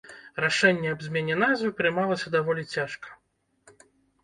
Рашэнне 0.43 0.89
аб 0.93 1.03
змене 1.07 1.35
назвы 1.43 1.69
прымалася 1.83 2.27
даволі 2.39 2.67
цяжка. 2.75 3.09